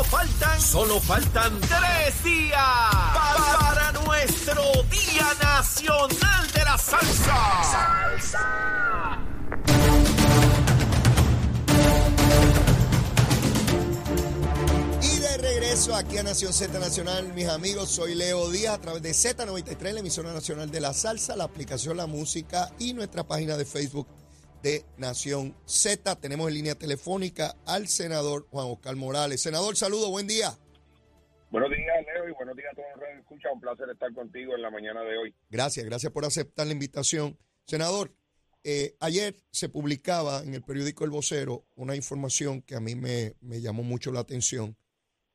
Solo 0.00 0.10
faltan, 0.12 0.60
solo 0.62 1.00
faltan 1.00 1.60
tres 1.60 2.24
días 2.24 2.54
pa- 2.56 3.58
para, 3.60 3.92
nuestro 4.02 4.62
Día 4.90 5.28
Nacional 5.42 6.50
de 6.54 6.64
la 6.64 6.78
Salsa. 6.78 7.40
Y 15.02 15.18
de 15.18 15.36
regreso 15.38 15.94
aquí 15.94 16.18
a 16.18 16.22
Nación 16.22 16.52
Z 16.52 16.78
Nacional, 16.78 17.32
mis 17.34 17.48
amigos, 17.48 17.90
soy 17.90 18.14
Leo 18.14 18.50
Díaz 18.50 18.74
a 18.74 18.80
través 18.80 19.02
de 19.02 19.10
Z93, 19.12 19.92
la 19.92 20.00
emisora 20.00 20.32
nacional 20.32 20.70
de 20.70 20.80
la 20.80 20.92
salsa, 20.92 21.36
la 21.36 21.44
aplicación 21.44 21.96
La 21.96 22.06
Música 22.06 22.70
y 22.78 22.92
nuestra 22.92 23.24
página 23.26 23.56
de 23.56 23.64
Facebook 23.64 24.06
de 24.62 24.84
Nación 24.96 25.56
Z. 25.64 26.16
Tenemos 26.20 26.48
en 26.48 26.54
línea 26.54 26.74
telefónica 26.74 27.56
al 27.66 27.88
senador 27.88 28.46
Juan 28.50 28.66
Oscar 28.66 28.96
Morales. 28.96 29.40
Senador, 29.40 29.76
saludo, 29.76 30.10
buen 30.10 30.26
día. 30.26 30.58
Buenos 31.50 31.70
días, 31.70 31.96
Leo, 32.14 32.28
y 32.28 32.32
buenos 32.32 32.56
días 32.56 32.72
a 32.72 32.76
todos 32.76 32.88
los 32.94 33.08
que 33.08 33.18
escuchan. 33.18 33.52
Un 33.54 33.60
placer 33.60 33.88
estar 33.90 34.12
contigo 34.14 34.54
en 34.54 34.62
la 34.62 34.70
mañana 34.70 35.02
de 35.02 35.18
hoy. 35.18 35.34
Gracias, 35.48 35.84
gracias 35.84 36.12
por 36.12 36.24
aceptar 36.24 36.66
la 36.66 36.72
invitación. 36.72 37.38
Senador, 37.66 38.14
eh, 38.62 38.94
ayer 39.00 39.36
se 39.50 39.68
publicaba 39.68 40.42
en 40.42 40.54
el 40.54 40.62
periódico 40.62 41.04
El 41.04 41.10
Vocero 41.10 41.64
una 41.74 41.96
información 41.96 42.62
que 42.62 42.76
a 42.76 42.80
mí 42.80 42.94
me, 42.94 43.34
me 43.40 43.60
llamó 43.60 43.82
mucho 43.82 44.12
la 44.12 44.20
atención 44.20 44.76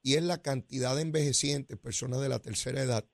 y 0.03 0.13
es 0.13 0.23
la 0.23 0.41
cantidad 0.43 0.95
de 0.95 1.01
envejecientes, 1.01 1.79
personas 1.79 2.21
de 2.21 2.29
la 2.29 2.39
tercera 2.39 2.81
edad, 2.81 3.05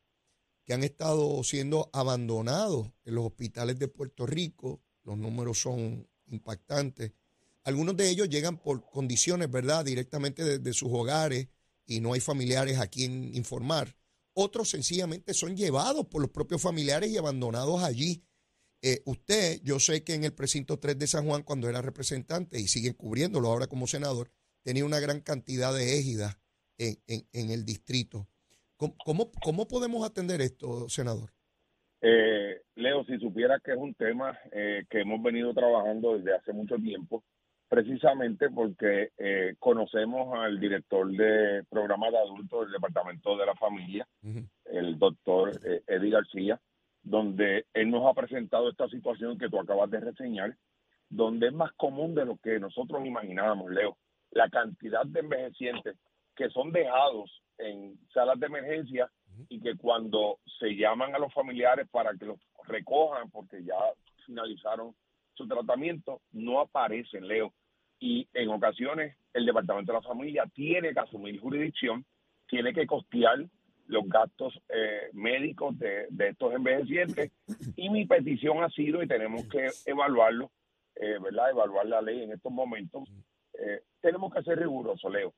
que 0.65 0.73
han 0.73 0.83
estado 0.83 1.41
siendo 1.43 1.89
abandonados 1.93 2.91
en 3.05 3.15
los 3.15 3.25
hospitales 3.25 3.79
de 3.79 3.87
Puerto 3.87 4.25
Rico. 4.25 4.81
Los 5.03 5.17
números 5.17 5.59
son 5.61 6.07
impactantes. 6.27 7.11
Algunos 7.63 7.95
de 7.95 8.09
ellos 8.09 8.29
llegan 8.29 8.57
por 8.57 8.89
condiciones, 8.89 9.49
¿verdad?, 9.51 9.85
directamente 9.85 10.43
desde 10.43 10.73
sus 10.73 10.89
hogares 10.91 11.47
y 11.85 11.99
no 11.99 12.13
hay 12.13 12.19
familiares 12.19 12.79
a 12.79 12.87
quien 12.87 13.35
informar. 13.35 13.95
Otros 14.33 14.69
sencillamente 14.69 15.33
son 15.33 15.57
llevados 15.57 16.07
por 16.07 16.21
los 16.21 16.31
propios 16.31 16.61
familiares 16.61 17.09
y 17.11 17.17
abandonados 17.17 17.83
allí. 17.83 18.23
Eh, 18.81 19.01
usted, 19.05 19.59
yo 19.63 19.79
sé 19.79 20.03
que 20.03 20.15
en 20.15 20.23
el 20.23 20.33
precinto 20.33 20.79
3 20.79 20.97
de 20.97 21.05
San 21.07 21.25
Juan, 21.27 21.43
cuando 21.43 21.69
era 21.69 21.81
representante 21.81 22.59
y 22.59 22.67
siguen 22.67 22.93
cubriéndolo 22.93 23.49
ahora 23.49 23.67
como 23.67 23.85
senador, 23.87 24.31
tenía 24.63 24.85
una 24.85 24.99
gran 24.99 25.21
cantidad 25.21 25.73
de 25.73 25.99
égidas 25.99 26.37
en, 26.77 26.99
en- 27.07 27.27
en 27.33 27.49
el 27.51 27.65
distrito. 27.65 28.27
¿Cómo, 28.77 29.31
cómo, 29.43 29.67
podemos 29.67 30.03
atender 30.03 30.41
esto, 30.41 30.89
senador? 30.89 31.31
Eh, 32.01 32.61
Leo, 32.81 33.03
si 33.05 33.17
supieras 33.19 33.61
que 33.61 33.71
es 33.71 33.77
un 33.77 33.93
tema 33.93 34.37
eh, 34.51 34.85
que 34.89 35.01
hemos 35.01 35.21
venido 35.21 35.53
trabajando 35.53 36.17
desde 36.17 36.35
hace 36.35 36.53
mucho 36.53 36.75
tiempo, 36.77 37.23
precisamente 37.69 38.49
porque 38.49 39.11
eh, 39.17 39.55
conocemos 39.59 40.37
al 40.37 40.59
director 40.59 41.09
de 41.11 41.63
programa 41.69 42.09
de 42.09 42.17
adultos 42.17 42.65
del 42.65 42.73
Departamento 42.73 43.37
de 43.37 43.45
la 43.45 43.55
Familia, 43.55 44.07
el 44.65 44.99
doctor 44.99 45.51
eh, 45.65 45.81
Eddie 45.87 46.09
García, 46.09 46.59
donde 47.01 47.65
él 47.73 47.89
nos 47.89 48.05
ha 48.05 48.13
presentado 48.13 48.69
esta 48.69 48.89
situación 48.89 49.37
que 49.37 49.49
tú 49.49 49.59
acabas 49.59 49.89
de 49.89 50.01
reseñar, 50.01 50.57
donde 51.09 51.47
es 51.47 51.53
más 51.53 51.71
común 51.73 52.13
de 52.13 52.25
lo 52.25 52.37
que 52.37 52.59
nosotros 52.59 53.05
imaginábamos, 53.05 53.71
Leo. 53.71 53.97
La 54.31 54.49
cantidad 54.49 55.05
de 55.05 55.19
envejecientes 55.21 55.97
que 56.35 56.49
son 56.49 56.71
dejados 56.71 57.41
en 57.57 57.97
salas 58.13 58.39
de 58.39 58.47
emergencia 58.47 59.11
y 59.49 59.61
que 59.61 59.75
cuando 59.75 60.39
se 60.59 60.75
llaman 60.75 61.15
a 61.15 61.19
los 61.19 61.33
familiares 61.33 61.87
para 61.89 62.13
que 62.15 62.25
los 62.25 62.39
recojan 62.67 63.29
porque 63.31 63.63
ya 63.63 63.75
finalizaron 64.25 64.95
su 65.33 65.47
tratamiento, 65.47 66.21
no 66.31 66.59
aparecen, 66.59 67.27
Leo. 67.27 67.53
Y 67.99 68.27
en 68.33 68.49
ocasiones 68.49 69.15
el 69.33 69.45
Departamento 69.45 69.91
de 69.91 69.99
la 69.99 70.07
Familia 70.07 70.43
tiene 70.53 70.93
que 70.93 70.99
asumir 70.99 71.39
jurisdicción, 71.39 72.05
tiene 72.47 72.73
que 72.73 72.85
costear 72.85 73.45
los 73.87 74.07
gastos 74.07 74.59
eh, 74.69 75.09
médicos 75.13 75.77
de, 75.77 76.07
de 76.09 76.29
estos 76.29 76.53
envejecientes. 76.53 77.31
Y 77.75 77.89
mi 77.89 78.05
petición 78.05 78.63
ha 78.63 78.69
sido, 78.69 79.03
y 79.03 79.07
tenemos 79.07 79.47
que 79.47 79.69
evaluarlo, 79.85 80.51
eh, 80.95 81.17
¿verdad? 81.21 81.51
Evaluar 81.51 81.85
la 81.85 82.01
ley 82.01 82.23
en 82.23 82.31
estos 82.31 82.51
momentos. 82.51 83.09
Eh, 83.53 83.81
tenemos 84.01 84.33
que 84.33 84.43
ser 84.43 84.59
rigurosos, 84.59 85.11
Leo. 85.11 85.33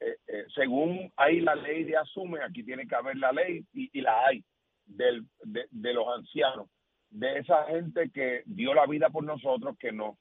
Eh, 0.00 0.44
según 0.54 1.12
hay 1.16 1.40
la 1.40 1.54
ley 1.54 1.84
de 1.84 1.96
asume, 1.96 2.40
aquí 2.42 2.64
tiene 2.64 2.86
que 2.88 2.94
haber 2.94 3.16
la 3.16 3.32
ley 3.32 3.64
y 3.72 4.00
la 4.00 4.26
hay 4.26 4.44
del, 4.86 5.26
de, 5.44 5.66
de 5.70 5.92
los 5.94 6.06
ancianos, 6.16 6.68
de 7.10 7.38
esa 7.38 7.64
gente 7.66 8.10
que 8.10 8.42
dio 8.46 8.74
la 8.74 8.86
vida 8.86 9.10
por 9.10 9.24
nosotros, 9.24 9.76
que 9.78 9.92
nos 9.92 10.16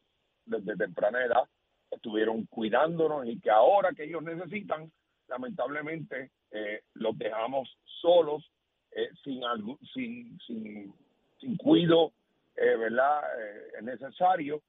desde 0.45 0.75
temprana 0.75 1.23
edad 1.23 1.43
estuvieron 1.91 2.45
cuidándonos 2.47 3.25
y 3.27 3.39
que 3.39 3.49
ahora 3.51 3.91
que 3.93 4.03
ellos 4.05 4.23
necesitan, 4.23 4.91
lamentablemente 5.27 6.31
eh, 6.51 6.81
los 6.93 7.17
dejamos 7.17 7.77
solos, 8.01 8.49
eh, 8.91 9.09
sin, 9.23 9.41
algu- 9.43 9.79
sin, 9.93 10.37
sin, 10.45 10.93
sin 11.39 11.57
cuido, 11.57 12.11
eh, 12.55 12.75
¿verdad? 12.75 13.21
Eh, 13.39 13.81
necesario. 13.83 14.61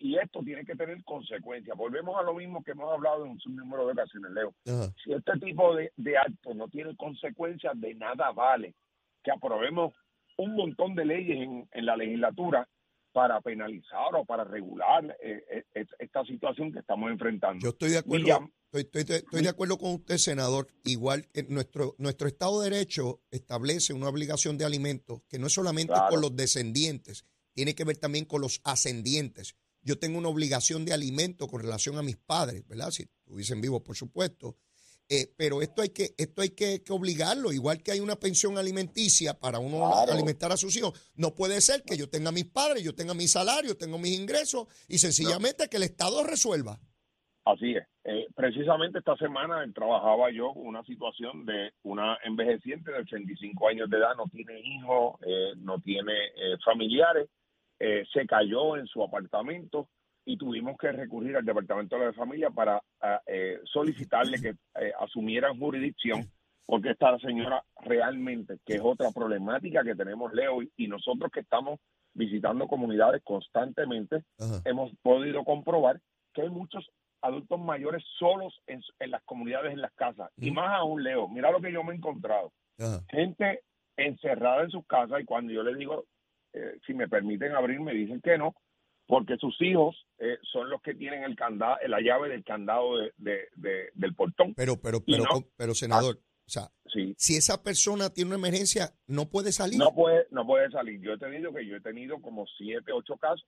Y 0.00 0.16
esto 0.16 0.42
tiene 0.44 0.64
que 0.64 0.76
tener 0.76 1.02
consecuencias. 1.04 1.76
Volvemos 1.76 2.16
a 2.18 2.22
lo 2.22 2.34
mismo 2.34 2.62
que 2.62 2.70
hemos 2.70 2.92
hablado 2.92 3.24
en 3.24 3.32
un 3.32 3.56
número 3.56 3.86
de 3.86 3.92
ocasiones, 3.92 4.30
Leo. 4.30 4.54
Si 5.02 5.12
este 5.12 5.32
tipo 5.40 5.74
de, 5.74 5.92
de 5.96 6.16
actos 6.16 6.54
no 6.54 6.68
tiene 6.68 6.96
consecuencias, 6.96 7.78
de 7.80 7.94
nada 7.94 8.30
vale 8.30 8.74
que 9.22 9.30
aprobemos 9.30 9.92
un 10.36 10.54
montón 10.54 10.94
de 10.94 11.04
leyes 11.04 11.36
en, 11.38 11.68
en 11.72 11.86
la 11.86 11.96
legislatura 11.96 12.68
para 13.12 13.40
penalizar 13.40 14.14
o 14.14 14.24
para 14.24 14.44
regular 14.44 15.04
eh, 15.22 15.42
eh, 15.50 15.64
es- 15.74 15.88
esta 15.98 16.24
situación 16.24 16.72
que 16.72 16.78
estamos 16.80 17.10
enfrentando. 17.10 17.62
Yo 17.62 17.70
estoy 17.70 17.90
de 17.90 17.98
acuerdo. 17.98 18.24
William. 18.24 18.50
Estoy, 18.70 18.82
estoy- 19.00 19.16
estoy 19.16 19.42
de 19.42 19.48
acuerdo 19.48 19.78
con 19.78 19.92
usted, 19.94 20.18
senador. 20.18 20.68
Igual 20.84 21.26
que 21.32 21.42
nuestro, 21.44 21.94
nuestro 21.98 22.28
Estado 22.28 22.60
de 22.60 22.68
Derecho 22.70 23.22
establece 23.30 23.94
una 23.94 24.08
obligación 24.10 24.58
de 24.58 24.66
alimentos 24.66 25.22
que 25.28 25.38
no 25.38 25.46
es 25.46 25.54
solamente 25.54 25.94
Claro. 25.94 26.10
con 26.10 26.20
los 26.20 26.36
descendientes, 26.36 27.24
tiene 27.54 27.74
que 27.74 27.84
ver 27.84 27.96
también 27.96 28.26
con 28.26 28.42
los 28.42 28.60
ascendientes. 28.64 29.56
Yo 29.80 29.98
tengo 29.98 30.18
una 30.18 30.28
obligación 30.28 30.84
de 30.84 30.92
alimento 30.92 31.48
con 31.48 31.62
relación 31.62 31.96
a 31.96 32.02
mis 32.02 32.18
padres, 32.18 32.66
¿verdad? 32.68 32.90
Si 32.90 33.04
estuviesen 33.04 33.60
vivos, 33.62 33.80
por 33.80 33.96
supuesto. 33.96 34.56
Eh, 35.10 35.32
pero 35.38 35.62
esto 35.62 35.80
hay 35.80 35.88
que 35.88 36.10
esto 36.18 36.42
hay 36.42 36.50
que, 36.50 36.82
que 36.84 36.92
obligarlo, 36.92 37.50
igual 37.52 37.82
que 37.82 37.92
hay 37.92 38.00
una 38.00 38.16
pensión 38.16 38.58
alimenticia 38.58 39.32
para 39.32 39.58
uno 39.58 39.78
Claro. 39.78 40.12
alimentar 40.12 40.52
a 40.52 40.56
sus 40.58 40.76
hijos. 40.76 41.10
No 41.16 41.34
puede 41.34 41.60
ser 41.62 41.82
que 41.82 41.96
yo 41.96 42.10
tenga 42.10 42.30
mis 42.30 42.44
padres, 42.44 42.82
yo 42.84 42.94
tenga 42.94 43.14
mi 43.14 43.26
salario, 43.26 43.76
tengo 43.76 43.98
mis 43.98 44.18
ingresos 44.18 44.66
y 44.86 44.98
sencillamente 44.98 45.68
que 45.68 45.78
el 45.78 45.84
Estado 45.84 46.22
resuelva. 46.24 46.78
Así 47.46 47.72
es. 47.74 47.86
Eh, 48.04 48.26
precisamente 48.34 48.98
esta 48.98 49.16
semana 49.16 49.64
trabajaba 49.74 50.30
yo 50.30 50.52
con 50.52 50.66
una 50.66 50.82
situación 50.84 51.46
de 51.46 51.72
una 51.82 52.18
envejeciente 52.24 52.90
de 52.92 52.98
85 52.98 53.68
años 53.68 53.88
de 53.88 53.96
edad, 53.96 54.14
no 54.16 54.24
tiene 54.30 54.60
hijos, 54.60 55.14
eh, 55.26 55.52
no 55.56 55.80
tiene 55.80 56.12
eh, 56.12 56.58
familiares, 56.62 57.28
eh, 57.78 58.04
se 58.12 58.26
cayó 58.26 58.76
en 58.76 58.86
su 58.86 59.02
apartamento 59.02 59.88
y 60.28 60.36
tuvimos 60.36 60.76
que 60.76 60.92
recurrir 60.92 61.36
al 61.36 61.44
Departamento 61.46 61.98
de 61.98 62.04
la 62.06 62.12
Familia 62.12 62.50
para 62.50 62.82
ah, 63.00 63.20
eh, 63.26 63.58
solicitarle 63.64 64.38
que 64.42 64.48
eh, 64.80 64.92
asumieran 65.00 65.58
jurisdicción 65.58 66.26
porque 66.66 66.90
esta 66.90 67.18
señora 67.18 67.64
realmente, 67.80 68.58
que 68.66 68.74
es 68.74 68.82
otra 68.84 69.10
problemática 69.10 69.82
que 69.82 69.94
tenemos, 69.94 70.34
Leo, 70.34 70.62
y- 70.62 70.70
y 70.76 70.86
nosotros 70.86 71.30
que 71.32 71.40
estamos 71.40 71.80
visitando 72.12 72.68
comunidades 72.68 73.22
constantemente, 73.24 74.22
Ajá. 74.38 74.60
hemos 74.66 74.90
podido 75.00 75.44
comprobar 75.44 75.98
que 76.34 76.42
hay 76.42 76.50
muchos 76.50 76.86
adultos 77.22 77.58
mayores 77.58 78.04
solos 78.18 78.54
en, 78.66 78.82
en 78.98 79.10
las 79.12 79.22
comunidades, 79.24 79.72
en 79.72 79.80
las 79.80 79.92
casas. 79.94 80.30
Y 80.36 80.50
más 80.50 80.76
aún, 80.78 81.02
Leo, 81.02 81.26
mira 81.28 81.50
lo 81.50 81.60
que 81.62 81.72
yo 81.72 81.82
me 81.82 81.94
he 81.94 81.96
encontrado. 81.96 82.52
Ajá. 82.78 83.00
Gente 83.08 83.62
encerrada 83.96 84.62
en 84.64 84.70
sus 84.70 84.86
casas 84.86 85.22
y 85.22 85.24
cuando 85.24 85.54
yo 85.54 85.62
les 85.62 85.78
digo, 85.78 86.04
eh, 86.52 86.78
si 86.86 86.92
me 86.92 87.08
permiten 87.08 87.52
abrir, 87.54 87.80
me 87.80 87.94
dicen 87.94 88.20
que 88.20 88.36
no, 88.36 88.54
porque 89.08 89.36
sus 89.38 89.60
hijos 89.60 89.96
eh, 90.18 90.38
son 90.52 90.70
los 90.70 90.80
que 90.82 90.94
tienen 90.94 91.24
el 91.24 91.34
candado, 91.34 91.76
la 91.88 92.00
llave 92.00 92.28
del 92.28 92.44
candado 92.44 92.98
de, 92.98 93.12
de- 93.16 93.48
de- 93.56 93.90
del 93.94 94.14
portón. 94.14 94.54
Pero, 94.54 94.76
pero, 94.80 95.00
pero, 95.04 95.24
no- 95.24 95.44
pero, 95.56 95.74
senador, 95.74 96.16
o 96.46 96.50
sea, 96.50 96.68
Sí. 96.86 97.14
si 97.18 97.36
esa 97.36 97.62
persona 97.62 98.10
tiene 98.10 98.28
una 98.28 98.38
emergencia, 98.38 98.92
no 99.08 99.28
puede 99.28 99.50
salir. 99.52 99.78
No 99.78 99.92
puede, 99.94 100.26
no 100.30 100.46
puede 100.46 100.70
salir. 100.70 101.00
Yo 101.00 101.14
he 101.14 101.18
tenido 101.18 101.52
que 101.52 101.66
yo 101.66 101.76
he 101.76 101.80
tenido 101.80 102.20
como 102.22 102.46
siete, 102.56 102.92
ocho 102.92 103.16
casos 103.16 103.44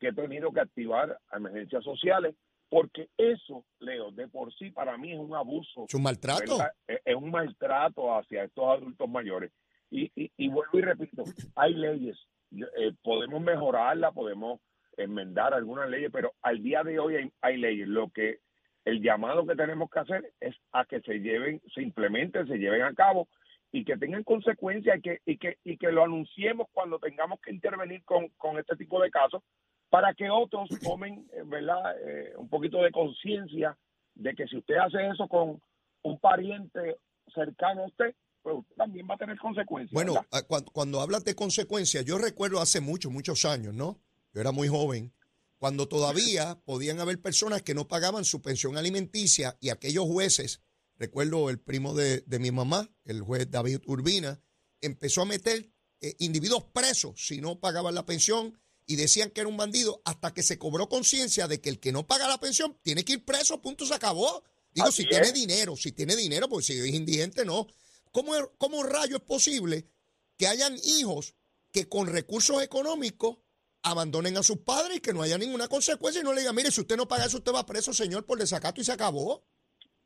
que 0.00 0.08
he 0.08 0.12
tenido 0.12 0.52
que 0.52 0.60
activar 0.60 1.18
emergencias 1.32 1.82
sociales 1.84 2.34
porque 2.68 3.08
eso, 3.16 3.64
Leo, 3.78 4.10
de 4.10 4.26
por 4.26 4.52
sí 4.54 4.70
para 4.70 4.96
mí 4.98 5.12
es 5.12 5.18
un 5.18 5.34
abuso. 5.34 5.84
Es 5.88 5.94
un 5.94 6.02
maltrato. 6.02 6.58
¿verdad? 6.58 6.72
Es, 7.04 7.14
un 7.14 7.30
maltrato 7.30 8.12
hacia 8.16 8.44
estos 8.44 8.64
adultos 8.64 9.08
mayores. 9.08 9.52
Y, 9.90 10.10
y, 10.16 10.32
y 10.36 10.48
vuelvo 10.48 10.78
y 10.78 10.82
repito, 10.82 11.22
hay 11.54 11.74
leyes, 11.74 12.16
eh, 12.52 12.92
podemos 13.02 13.40
mejorarla, 13.40 14.10
podemos 14.10 14.60
enmendar 14.96 15.54
algunas 15.54 15.88
leyes, 15.88 16.10
pero 16.12 16.32
al 16.42 16.62
día 16.62 16.82
de 16.82 16.98
hoy 16.98 17.16
hay, 17.16 17.32
hay 17.40 17.56
leyes. 17.56 17.88
Lo 17.88 18.10
que 18.10 18.40
el 18.84 19.02
llamado 19.02 19.46
que 19.46 19.56
tenemos 19.56 19.90
que 19.90 20.00
hacer 20.00 20.32
es 20.40 20.54
a 20.72 20.84
que 20.84 21.00
se 21.00 21.20
lleven, 21.20 21.60
se 21.74 21.82
implementen, 21.82 22.46
se 22.46 22.58
lleven 22.58 22.82
a 22.82 22.94
cabo 22.94 23.28
y 23.72 23.84
que 23.84 23.96
tengan 23.96 24.22
consecuencias 24.22 24.98
y 24.98 25.02
que, 25.02 25.20
y 25.26 25.36
que, 25.38 25.58
y 25.64 25.76
que 25.76 25.90
lo 25.90 26.04
anunciemos 26.04 26.68
cuando 26.72 26.98
tengamos 26.98 27.40
que 27.40 27.50
intervenir 27.50 28.04
con, 28.04 28.28
con 28.36 28.58
este 28.58 28.76
tipo 28.76 29.02
de 29.02 29.10
casos 29.10 29.42
para 29.90 30.14
que 30.14 30.30
otros 30.30 30.68
tomen, 30.82 31.26
eh, 31.32 31.42
¿verdad?, 31.44 31.96
Eh, 32.06 32.32
un 32.36 32.48
poquito 32.48 32.82
de 32.82 32.90
conciencia 32.90 33.76
de 34.14 34.34
que 34.34 34.46
si 34.46 34.58
usted 34.58 34.76
hace 34.76 35.06
eso 35.08 35.26
con 35.28 35.60
un 36.02 36.18
pariente 36.20 36.98
cercano 37.34 37.82
a 37.82 37.86
usted, 37.86 38.14
pues 38.42 38.58
usted 38.58 38.76
también 38.76 39.08
va 39.08 39.14
a 39.14 39.18
tener 39.18 39.38
consecuencias. 39.38 39.92
Bueno, 39.92 40.14
ah, 40.30 40.42
cuando, 40.46 40.70
cuando 40.70 41.00
hablas 41.00 41.24
de 41.24 41.34
consecuencias, 41.34 42.04
yo 42.04 42.18
recuerdo 42.18 42.60
hace 42.60 42.80
muchos, 42.80 43.10
muchos 43.10 43.44
años, 43.44 43.74
¿no? 43.74 43.98
Yo 44.34 44.40
era 44.40 44.52
muy 44.52 44.68
joven, 44.68 45.14
cuando 45.58 45.88
todavía 45.88 46.60
podían 46.64 47.00
haber 47.00 47.22
personas 47.22 47.62
que 47.62 47.72
no 47.74 47.88
pagaban 47.88 48.24
su 48.24 48.42
pensión 48.42 48.76
alimenticia 48.76 49.56
y 49.60 49.70
aquellos 49.70 50.04
jueces, 50.06 50.60
recuerdo 50.96 51.48
el 51.50 51.58
primo 51.60 51.94
de, 51.94 52.20
de 52.26 52.38
mi 52.38 52.50
mamá, 52.50 52.90
el 53.04 53.22
juez 53.22 53.50
David 53.50 53.78
Urbina, 53.86 54.42
empezó 54.80 55.22
a 55.22 55.26
meter 55.26 55.70
eh, 56.00 56.16
individuos 56.18 56.64
presos 56.64 57.14
si 57.26 57.40
no 57.40 57.60
pagaban 57.60 57.94
la 57.94 58.04
pensión 58.04 58.58
y 58.86 58.96
decían 58.96 59.30
que 59.30 59.40
era 59.40 59.48
un 59.48 59.56
bandido 59.56 60.02
hasta 60.04 60.34
que 60.34 60.42
se 60.42 60.58
cobró 60.58 60.88
conciencia 60.88 61.48
de 61.48 61.60
que 61.60 61.70
el 61.70 61.80
que 61.80 61.92
no 61.92 62.06
paga 62.06 62.28
la 62.28 62.38
pensión 62.38 62.76
tiene 62.82 63.04
que 63.04 63.14
ir 63.14 63.24
preso, 63.24 63.62
punto, 63.62 63.86
se 63.86 63.94
acabó. 63.94 64.42
Digo, 64.72 64.88
Así 64.88 65.04
si 65.04 65.08
tiene 65.08 65.32
dinero, 65.32 65.76
si 65.76 65.92
tiene 65.92 66.16
dinero, 66.16 66.48
porque 66.48 66.66
si 66.66 66.72
es 66.78 66.86
indigente, 66.92 67.44
no. 67.46 67.66
¿Cómo, 68.12 68.34
es- 68.36 68.44
¿Cómo 68.58 68.82
rayo 68.82 69.16
es 69.16 69.22
posible 69.22 69.86
que 70.36 70.48
hayan 70.48 70.76
hijos 70.84 71.34
que 71.72 71.88
con 71.88 72.08
recursos 72.08 72.62
económicos 72.62 73.38
abandonen 73.84 74.36
a 74.36 74.42
sus 74.42 74.58
padres 74.58 74.96
y 74.96 75.00
que 75.00 75.12
no 75.12 75.22
haya 75.22 75.38
ninguna 75.38 75.68
consecuencia 75.68 76.20
y 76.20 76.24
no 76.24 76.32
le 76.32 76.40
digan, 76.40 76.56
mire, 76.56 76.70
si 76.70 76.80
usted 76.80 76.96
no 76.96 77.06
paga 77.06 77.26
eso, 77.26 77.36
usted 77.36 77.52
va 77.52 77.66
preso, 77.66 77.92
señor, 77.92 78.24
por 78.24 78.38
desacato 78.38 78.80
y 78.80 78.84
se 78.84 78.92
acabó? 78.92 79.44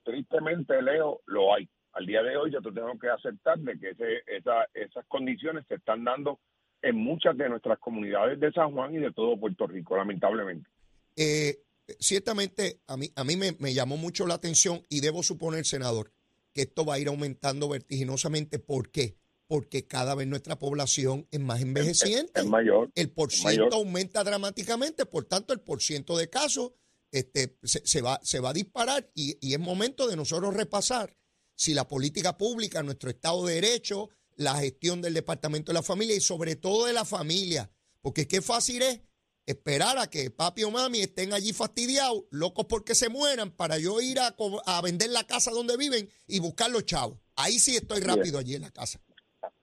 Tristemente, 0.03 0.83
Leo, 0.83 1.23
lo 1.27 1.55
hay. 1.55 1.69
Al 1.93 2.05
día 2.05 2.23
de 2.23 2.37
hoy 2.37 2.53
yo 2.53 2.61
te 2.61 2.73
tengo 2.73 2.99
que 2.99 3.09
aceptar 3.09 3.59
de 3.59 3.79
que 3.79 3.91
ese, 3.91 4.23
esa, 4.27 4.67
esas 4.75 5.07
condiciones 5.07 5.65
se 5.69 5.77
están 5.77 6.05
dando 6.05 6.39
en 6.83 6.97
muchas 6.97 7.37
de 7.37 7.49
nuestras 7.49 7.79
comunidades 7.79 8.39
de 8.39 8.53
San 8.53 8.73
Juan 8.73 8.95
y 8.95 8.99
de 8.99 9.13
todo 9.13 9.39
Puerto 9.39 9.67
Rico, 9.67 9.97
lamentablemente. 9.97 10.69
Eh, 11.17 11.59
ciertamente 11.99 12.81
a 12.87 12.97
mí, 12.97 13.11
a 13.17 13.25
mí 13.25 13.37
me, 13.37 13.53
me 13.59 13.75
llamó 13.75 13.97
mucho 13.97 14.27
la 14.27 14.35
atención 14.35 14.83
y 14.89 15.01
debo 15.01 15.23
suponer, 15.23 15.65
senador, 15.65 16.13
que 16.53 16.63
esto 16.63 16.85
va 16.85 16.95
a 16.95 16.99
ir 16.99 17.09
aumentando 17.09 17.69
vertiginosamente. 17.69 18.59
¿Por 18.59 18.91
qué? 18.91 19.17
Porque 19.49 19.87
cada 19.87 20.15
vez 20.15 20.29
nuestra 20.29 20.59
población 20.59 21.27
es 21.31 21.41
más 21.41 21.61
envejeciente. 21.61 22.41
Es 22.41 22.47
mayor. 22.47 22.93
el 22.95 23.11
por 23.11 23.31
mayor. 23.43 23.73
aumenta 23.73 24.23
dramáticamente, 24.23 25.07
por 25.07 25.25
tanto 25.25 25.53
el 25.53 25.61
por 25.61 25.83
ciento 25.83 26.17
de 26.17 26.31
casos 26.31 26.73
este, 27.11 27.57
se, 27.63 27.87
se 27.87 28.03
va, 28.03 28.21
se 28.23 28.41
va 28.41 28.51
a 28.51 28.53
disparar 28.53 29.11
y, 29.15 29.39
y 29.41 29.55
es 29.55 29.59
momento 29.59 30.07
de 30.07 30.17
nosotros 30.17 30.55
repasar 30.55 31.17
si 31.55 31.75
la 31.75 31.89
política 31.89 32.39
pública, 32.39 32.83
nuestro 32.83 33.11
Estado 33.11 33.45
de 33.47 33.55
Derecho, 33.55 34.11
la 34.37 34.57
gestión 34.59 35.03
del 35.03 35.15
Departamento 35.15 35.73
de 35.73 35.75
la 35.75 35.83
Familia 35.83 36.15
y 36.15 36.21
sobre 36.21 36.55
todo 36.55 36.87
de 36.87 36.93
la 36.93 37.05
familia, 37.05 37.71
porque 38.01 38.23
es 38.23 38.27
que 38.29 38.43
fácil 38.43 38.83
es 38.83 39.01
esperar 39.45 39.99
a 39.99 40.09
que 40.09 40.31
papi 40.31 40.63
o 40.63 40.71
mami 40.71 41.01
estén 41.01 41.33
allí 41.33 41.53
fastidiados, 41.53 42.25
locos 42.31 42.67
porque 42.69 42.95
se 42.95 43.09
mueran, 43.09 43.51
para 43.51 43.79
yo 43.79 44.01
ir 44.01 44.21
a, 44.21 44.37
a 44.67 44.83
vender 44.83 45.11
la 45.11 45.27
casa 45.27 45.51
donde 45.51 45.77
viven 45.77 46.09
y 46.27 46.39
buscar 46.39 46.71
los 46.71 46.85
chavos. 46.85 47.19
Ahí 47.35 47.59
sí 47.59 47.75
estoy 47.75 48.01
rápido 48.01 48.39
allí 48.39 48.55
en 48.55 48.63
la 48.63 48.71
casa. 48.71 49.01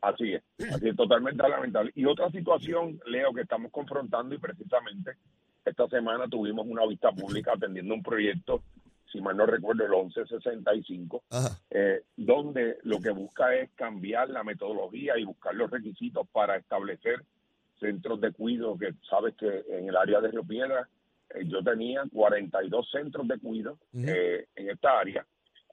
Así 0.05 0.33
es, 0.33 0.43
así 0.73 0.89
es 0.89 0.95
totalmente 0.95 1.47
lamentable. 1.47 1.91
Y 1.95 2.05
otra 2.05 2.29
situación, 2.29 2.99
Leo, 3.07 3.33
que 3.33 3.41
estamos 3.41 3.71
confrontando 3.71 4.35
y 4.35 4.37
precisamente 4.37 5.17
esta 5.65 5.87
semana 5.87 6.27
tuvimos 6.27 6.67
una 6.67 6.85
vista 6.85 7.11
pública 7.11 7.53
atendiendo 7.53 7.93
un 7.95 8.03
proyecto, 8.03 8.61
si 9.11 9.19
mal 9.19 9.35
no 9.35 9.47
recuerdo, 9.47 9.83
el 9.83 9.91
1165, 9.91 11.23
Ajá. 11.31 11.59
eh, 11.71 12.03
donde 12.15 12.77
lo 12.83 12.99
que 12.99 13.09
busca 13.09 13.55
es 13.55 13.71
cambiar 13.71 14.29
la 14.29 14.43
metodología 14.43 15.17
y 15.17 15.23
buscar 15.23 15.55
los 15.55 15.71
requisitos 15.71 16.27
para 16.27 16.57
establecer 16.57 17.23
centros 17.79 18.21
de 18.21 18.31
cuidado, 18.31 18.77
que 18.77 18.93
sabes 19.09 19.35
que 19.35 19.63
en 19.69 19.89
el 19.89 19.97
área 19.97 20.21
de 20.21 20.29
Río 20.29 20.43
Piedra 20.43 20.87
eh, 21.31 21.45
yo 21.45 21.63
tenía 21.63 22.03
42 22.13 22.91
centros 22.91 23.27
de 23.27 23.39
cuidado 23.39 23.79
eh, 23.93 24.47
en 24.55 24.69
esta 24.69 24.99
área 24.99 25.25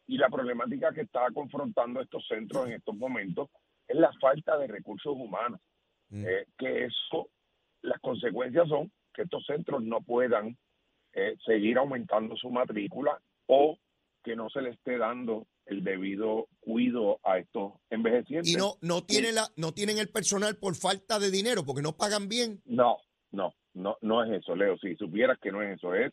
y 0.06 0.16
la 0.16 0.28
problemática 0.28 0.92
que 0.92 1.02
está 1.02 1.30
confrontando 1.32 2.00
estos 2.00 2.26
centros 2.26 2.66
en 2.66 2.72
estos 2.74 2.96
momentos 2.96 3.50
es 3.92 3.98
la 3.98 4.12
falta 4.20 4.58
de 4.58 4.66
recursos 4.66 5.14
humanos, 5.16 5.60
Mm. 6.12 6.26
eh, 6.26 6.46
que 6.58 6.84
eso, 6.84 7.30
las 7.80 7.98
consecuencias 8.00 8.68
son 8.68 8.92
que 9.14 9.22
estos 9.22 9.44
centros 9.46 9.82
no 9.82 10.02
puedan 10.02 10.56
eh, 11.14 11.36
seguir 11.44 11.78
aumentando 11.78 12.36
su 12.36 12.50
matrícula 12.50 13.18
o 13.46 13.78
que 14.22 14.36
no 14.36 14.48
se 14.50 14.62
le 14.62 14.70
esté 14.70 14.98
dando 14.98 15.46
el 15.66 15.82
debido 15.82 16.48
cuidado 16.60 17.18
a 17.24 17.38
estos 17.38 17.72
envejecientes. 17.90 18.50
Y 18.52 18.56
no, 18.56 18.74
no, 18.82 19.04
tiene 19.04 19.32
la, 19.32 19.48
no 19.56 19.72
tienen 19.72 19.98
el 19.98 20.08
personal 20.08 20.56
por 20.56 20.74
falta 20.74 21.18
de 21.18 21.30
dinero, 21.30 21.64
porque 21.64 21.82
no 21.82 21.96
pagan 21.96 22.28
bien. 22.28 22.60
No, 22.66 22.98
no, 23.30 23.54
no, 23.74 23.96
no 24.00 24.22
es 24.24 24.42
eso, 24.42 24.54
Leo. 24.54 24.76
Si 24.78 24.94
supieras 24.96 25.38
que 25.38 25.50
no 25.50 25.62
es 25.62 25.76
eso, 25.78 25.94
es 25.94 26.12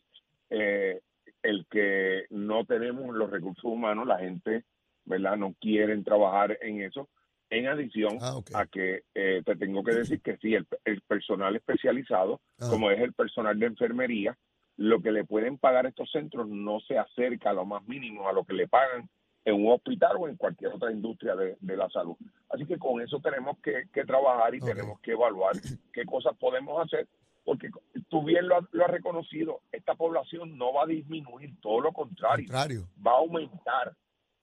eh, 0.50 1.02
el 1.44 1.66
que 1.70 2.26
no 2.30 2.66
tenemos 2.66 3.14
los 3.16 3.30
recursos 3.30 3.64
humanos, 3.66 4.08
la 4.08 4.18
gente, 4.20 4.64
¿verdad? 5.06 5.38
No 5.38 5.56
quieren 5.60 6.04
trabajar 6.04 6.58
en 6.62 6.82
eso. 6.82 7.10
En 7.52 7.68
adición 7.68 8.18
Ah, 8.22 8.40
a 8.54 8.66
que 8.68 9.04
eh, 9.16 9.42
te 9.46 9.56
tengo 9.56 9.84
que 9.84 9.92
decir 9.92 10.22
que 10.22 10.38
sí, 10.38 10.54
el, 10.54 10.68
el 10.86 11.02
personal 11.02 11.56
especializado, 11.56 12.42
Ajá. 12.60 12.70
como 12.70 12.92
es 12.92 13.00
el 13.00 13.14
personal 13.14 13.58
de 13.58 13.66
enfermería, 13.68 14.38
lo 14.78 15.02
que 15.02 15.12
le 15.12 15.26
pueden 15.26 15.58
pagar 15.58 15.86
estos 15.88 16.12
centros 16.12 16.48
no 16.48 16.80
se 16.82 16.98
acerca 16.98 17.50
a 17.50 17.54
lo 17.54 17.66
más 17.66 17.84
mínimo 17.88 18.30
a 18.30 18.34
lo 18.34 18.44
que 18.46 18.54
le 18.54 18.68
pagan 18.68 19.10
en 19.46 19.56
un 19.56 19.72
hospital 19.72 20.18
o 20.20 20.28
en 20.28 20.36
cualquier 20.38 20.74
otra 20.74 20.92
industria 20.92 21.36
de, 21.36 21.58
de 21.60 21.76
la 21.78 21.90
salud. 21.90 22.16
Así 22.50 22.66
que 22.66 22.78
con 22.78 23.02
eso 23.02 23.20
tenemos 23.20 23.58
que, 23.60 23.86
que 23.92 24.06
trabajar 24.06 24.54
y 24.54 24.60
tenemos 24.60 25.00
que 25.02 25.12
evaluar 25.14 25.54
qué 25.94 26.06
cosas 26.06 26.36
podemos 26.38 26.80
hacer, 26.86 27.08
porque 27.44 27.70
tú 28.10 28.24
bien 28.24 28.48
lo, 28.48 28.58
has- 28.58 28.68
lo 28.72 28.86
has 28.86 28.92
reconocido, 28.92 29.62
esta 29.72 29.96
población 29.96 30.56
no 30.58 30.72
va 30.74 30.84
a 30.84 30.88
disminuir, 30.88 31.60
todo 31.62 31.82
lo 31.82 31.92
contrario, 31.94 32.46
Contrario. 32.48 32.88
va 33.06 33.12
a 33.14 33.18
aumentar, 33.18 33.96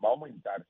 va 0.05 0.09
a 0.09 0.13
aumentar. 0.13 0.65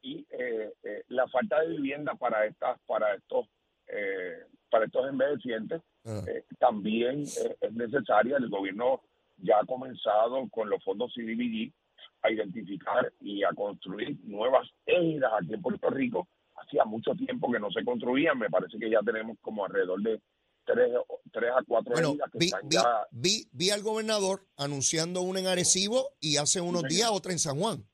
Y 0.00 0.26
eh, 0.30 0.72
eh, 0.82 1.04
la 1.08 1.26
falta 1.28 1.60
de 1.60 1.68
vivienda 1.68 2.14
para 2.14 2.46
estas, 2.46 2.78
para 2.86 3.14
estos, 3.14 3.46
eh, 3.88 4.44
para 4.70 4.86
estos 4.86 5.08
envejecientes 5.08 5.82
Ajá. 6.04 6.22
eh, 6.30 6.44
también 6.58 7.22
eh, 7.22 7.56
es 7.60 7.72
necesaria. 7.72 8.36
El 8.36 8.48
gobierno 8.48 9.02
ya 9.38 9.58
ha 9.60 9.66
comenzado 9.66 10.48
con 10.50 10.70
los 10.70 10.82
fondos 10.84 11.12
CDBG 11.14 11.72
a 12.22 12.30
identificar 12.30 13.12
y 13.20 13.44
a 13.44 13.50
construir 13.52 14.16
nuevas 14.24 14.68
égidas 14.86 15.32
aquí 15.40 15.54
en 15.54 15.62
Puerto 15.62 15.90
Rico. 15.90 16.28
Hacía 16.56 16.84
mucho 16.84 17.12
tiempo 17.14 17.50
que 17.50 17.60
no 17.60 17.70
se 17.70 17.84
construían, 17.84 18.38
me 18.38 18.50
parece 18.50 18.78
que 18.78 18.90
ya 18.90 19.00
tenemos 19.00 19.38
como 19.40 19.64
alrededor 19.64 20.02
de 20.02 20.20
tres, 20.64 20.90
tres 21.32 21.50
a 21.56 21.62
cuatro 21.66 21.92
Bueno, 21.92 22.16
que 22.32 22.38
vi, 22.38 22.46
están 22.46 22.68
vi, 22.68 22.74
ya 22.74 23.06
vi, 23.10 23.48
vi 23.52 23.70
al 23.70 23.82
gobernador 23.82 24.46
anunciando 24.56 25.22
una 25.22 25.40
en 25.40 25.46
Arecibo 25.46 26.10
y 26.20 26.36
hace 26.36 26.60
unos 26.60 26.82
días 26.84 27.10
otra 27.10 27.32
en 27.32 27.38
San 27.38 27.58
Juan. 27.58 27.84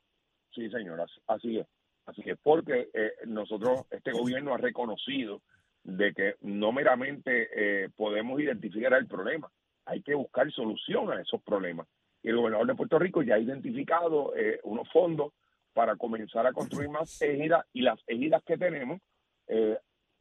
Sí, 0.54 0.68
señora, 0.70 1.04
así 1.26 1.58
es. 1.58 1.66
Así 2.06 2.22
es, 2.26 2.38
porque 2.42 2.90
eh, 2.92 3.12
nosotros, 3.26 3.86
este 3.90 4.12
gobierno 4.12 4.54
ha 4.54 4.58
reconocido 4.58 5.42
de 5.84 6.14
que 6.14 6.34
no 6.40 6.72
meramente 6.72 7.48
eh, 7.54 7.88
podemos 7.94 8.40
identificar 8.40 8.92
el 8.94 9.06
problema, 9.06 9.50
hay 9.84 10.02
que 10.02 10.14
buscar 10.14 10.50
solución 10.50 11.10
a 11.12 11.20
esos 11.20 11.42
problemas. 11.42 11.86
Y 12.22 12.28
el 12.28 12.36
gobernador 12.36 12.66
de 12.66 12.74
Puerto 12.74 12.98
Rico 12.98 13.22
ya 13.22 13.34
ha 13.34 13.38
identificado 13.38 14.34
eh, 14.34 14.60
unos 14.64 14.88
fondos 14.90 15.32
para 15.74 15.96
comenzar 15.96 16.46
a 16.46 16.52
construir 16.52 16.88
más 16.88 17.20
ejidas 17.20 17.66
y 17.72 17.82
las 17.82 18.00
ejidas 18.06 18.42
que 18.46 18.56
tenemos, 18.56 19.00
eh, 19.48 19.76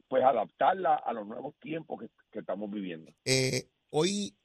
pues 0.08 0.22
adaptarlas 0.22 1.00
a 1.04 1.12
los 1.12 1.26
nuevos 1.26 1.54
tiempos 1.60 2.00
que, 2.00 2.08
que 2.30 2.40
estamos 2.40 2.70
viviendo. 2.70 3.10
Eh, 3.24 3.68
hoy, 3.90 4.36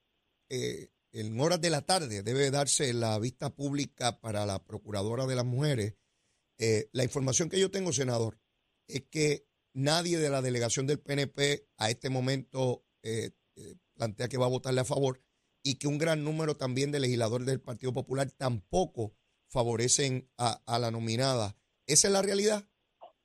en 0.49 1.39
horas 1.39 1.59
de 1.59 1.69
la 1.69 1.81
tarde, 1.81 2.23
debe 2.23 2.49
darse 2.49 2.93
la 2.93 3.19
vista 3.19 3.49
pública 3.49 4.19
para 4.21 4.45
la 4.45 4.59
Procuradora 4.59 5.25
de 5.25 5.35
las 5.35 5.45
Mujeres. 5.45 5.95
Eh, 6.59 6.89
la 6.91 7.03
información 7.03 7.49
que 7.49 7.59
yo 7.59 7.71
tengo, 7.71 7.91
senador, 7.91 8.37
es 8.87 9.03
que 9.09 9.45
nadie 9.73 10.17
de 10.17 10.29
la 10.29 10.41
delegación 10.41 10.87
del 10.87 10.99
PNP 10.99 11.67
a 11.77 11.89
este 11.89 12.09
momento 12.09 12.83
eh, 13.03 13.31
eh, 13.55 13.75
plantea 13.95 14.27
que 14.27 14.37
va 14.37 14.45
a 14.45 14.49
votarle 14.49 14.81
a 14.81 14.85
favor 14.85 15.21
y 15.63 15.77
que 15.77 15.87
un 15.87 15.97
gran 15.97 16.23
número 16.23 16.55
también 16.55 16.91
de 16.91 16.99
legisladores 16.99 17.47
del 17.47 17.61
Partido 17.61 17.93
Popular 17.93 18.29
tampoco 18.37 19.13
favorecen 19.49 20.29
a, 20.37 20.79
la 20.79 20.91
nominada. 20.91 21.55
¿Esa 21.87 22.07
es 22.07 22.13
la 22.13 22.21
realidad? 22.21 22.63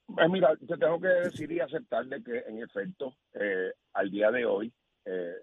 Pues 0.07 0.29
mira, 0.29 0.55
te 0.55 0.77
tengo 0.77 0.99
que 0.99 1.07
decir 1.07 1.51
y 1.51 1.59
aceptar 1.59 2.05
de 2.05 2.23
que 2.23 2.39
en 2.47 2.61
efecto, 2.61 3.15
eh, 3.33 3.71
al 3.93 4.11
día 4.11 4.31
de 4.31 4.45
hoy, 4.45 4.73
eh, 5.05 5.35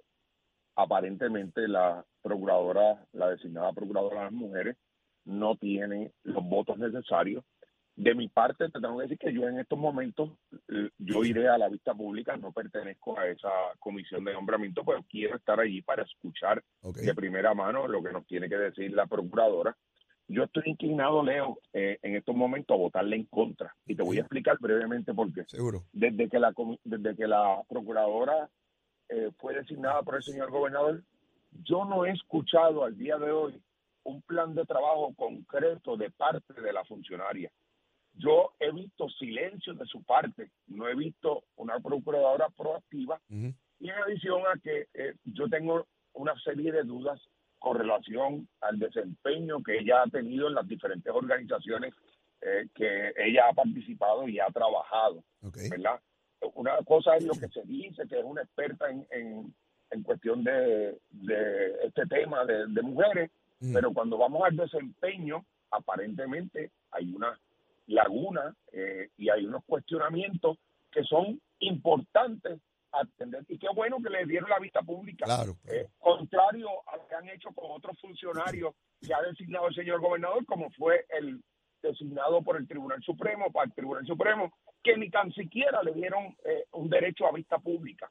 aparentemente 0.76 1.66
la 1.66 2.04
procuradora, 2.20 3.04
la 3.12 3.30
designada 3.30 3.72
procuradora 3.72 4.18
de 4.18 4.24
las 4.24 4.32
mujeres, 4.32 4.76
no 5.24 5.56
tiene 5.56 6.12
los 6.24 6.44
votos 6.44 6.78
necesarios. 6.78 7.44
De 7.94 8.14
mi 8.14 8.28
parte, 8.28 8.70
te 8.70 8.80
tengo 8.80 8.96
que 8.96 9.02
decir 9.02 9.18
que 9.18 9.32
yo 9.34 9.46
en 9.46 9.58
estos 9.58 9.78
momentos, 9.78 10.30
eh, 10.68 10.88
yo 10.98 11.24
iré 11.24 11.48
a 11.48 11.58
la 11.58 11.68
vista 11.68 11.94
pública, 11.94 12.36
no 12.36 12.50
pertenezco 12.50 13.18
a 13.18 13.26
esa 13.26 13.50
comisión 13.78 14.24
de 14.24 14.32
nombramiento, 14.32 14.82
pero 14.84 15.04
quiero 15.08 15.36
estar 15.36 15.60
allí 15.60 15.82
para 15.82 16.02
escuchar 16.02 16.62
de 16.82 17.14
primera 17.14 17.52
mano 17.52 17.86
lo 17.86 18.02
que 18.02 18.12
nos 18.12 18.26
tiene 18.26 18.48
que 18.48 18.56
decir 18.56 18.92
la 18.92 19.06
procuradora. 19.06 19.76
Yo 20.28 20.44
estoy 20.44 20.62
inclinado, 20.66 21.22
Leo, 21.22 21.58
eh, 21.74 21.98
en 22.00 22.16
estos 22.16 22.34
momentos 22.34 22.74
a 22.74 22.78
votarle 22.78 23.16
en 23.16 23.26
contra. 23.26 23.74
Y 23.86 23.94
te 23.94 24.02
voy 24.02 24.16
a 24.16 24.20
explicar 24.20 24.56
brevemente 24.58 25.12
por 25.12 25.30
qué. 25.32 25.44
Seguro. 25.46 25.84
Desde 25.92 26.30
que 26.30 26.38
la, 26.38 26.54
desde 26.84 27.14
que 27.14 27.26
la 27.26 27.62
procuradora 27.68 28.48
eh, 29.10 29.30
fue 29.38 29.54
designada 29.54 30.02
por 30.02 30.16
el 30.16 30.22
señor 30.22 30.50
gobernador, 30.50 31.02
yo 31.64 31.84
no 31.84 32.06
he 32.06 32.12
escuchado 32.12 32.84
al 32.84 32.96
día 32.96 33.18
de 33.18 33.30
hoy 33.30 33.62
un 34.04 34.22
plan 34.22 34.54
de 34.54 34.64
trabajo 34.64 35.12
concreto 35.14 35.96
de 35.96 36.10
parte 36.10 36.60
de 36.60 36.72
la 36.72 36.84
funcionaria. 36.84 37.52
Yo 38.14 38.52
he 38.60 38.70
visto 38.72 39.08
silencio 39.08 39.74
de 39.74 39.86
su 39.86 40.02
parte, 40.04 40.50
no 40.66 40.86
he 40.88 40.94
visto 40.94 41.44
una 41.56 41.80
procuradora 41.80 42.48
proactiva 42.50 43.20
y 43.80 43.88
en 43.88 43.96
adición 44.06 44.42
a 44.46 44.58
que 44.60 44.86
eh, 44.94 45.14
yo 45.24 45.48
tengo 45.48 45.86
una 46.12 46.38
serie 46.40 46.70
de 46.72 46.82
dudas 46.82 47.20
con 47.58 47.78
relación 47.78 48.48
al 48.60 48.78
desempeño 48.78 49.62
que 49.62 49.78
ella 49.78 50.02
ha 50.02 50.10
tenido 50.10 50.48
en 50.48 50.54
las 50.54 50.68
diferentes 50.68 51.12
organizaciones 51.12 51.94
eh, 52.42 52.66
que 52.74 53.12
ella 53.16 53.48
ha 53.48 53.54
participado 53.54 54.28
y 54.28 54.38
ha 54.40 54.48
trabajado. 54.48 55.22
¿verdad? 55.70 56.00
Una 56.54 56.76
cosa 56.78 57.16
es 57.16 57.24
lo 57.24 57.34
que 57.34 57.48
se 57.48 57.62
dice, 57.62 58.06
que 58.08 58.18
es 58.18 58.24
una 58.24 58.42
experta 58.42 58.90
en, 58.90 59.06
en, 59.10 59.54
en 59.90 60.02
cuestión 60.02 60.42
de, 60.42 60.98
de 61.10 61.86
este 61.86 62.04
tema 62.06 62.44
de, 62.44 62.66
de 62.66 62.82
mujeres, 62.82 63.30
pero 63.72 63.92
cuando 63.92 64.18
vamos 64.18 64.42
al 64.44 64.56
desempeño, 64.56 65.44
aparentemente 65.70 66.72
hay 66.90 67.12
una 67.14 67.38
laguna 67.86 68.54
eh, 68.72 69.10
y 69.16 69.28
hay 69.28 69.44
unos 69.44 69.64
cuestionamientos 69.64 70.58
que 70.90 71.02
son 71.04 71.40
importantes 71.60 72.60
atender. 72.92 73.44
Y 73.48 73.58
qué 73.58 73.68
bueno 73.74 73.98
que 74.02 74.10
le 74.10 74.26
dieron 74.26 74.50
la 74.50 74.58
vista 74.58 74.82
pública. 74.82 75.24
Claro. 75.24 75.56
Eh, 75.64 75.88
contrario 75.98 76.68
a 76.86 76.96
lo 76.96 77.06
que 77.08 77.14
han 77.14 77.28
hecho 77.28 77.50
con 77.54 77.70
otros 77.70 77.98
funcionarios 78.00 78.74
que 79.00 79.14
ha 79.14 79.22
designado 79.22 79.68
el 79.68 79.74
señor 79.74 80.00
gobernador, 80.00 80.44
como 80.46 80.70
fue 80.70 81.06
el 81.08 81.42
designado 81.82 82.42
por 82.42 82.56
el 82.56 82.68
Tribunal 82.68 83.02
Supremo, 83.02 83.50
para 83.50 83.66
el 83.66 83.74
Tribunal 83.74 84.06
Supremo, 84.06 84.52
que 84.82 84.96
ni 84.96 85.10
tan 85.10 85.32
siquiera 85.32 85.82
le 85.82 85.92
dieron 85.92 86.36
eh, 86.44 86.66
un 86.72 86.88
derecho 86.88 87.26
a 87.26 87.32
vista 87.32 87.58
pública. 87.58 88.10